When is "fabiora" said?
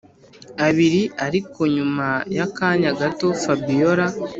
3.41-4.05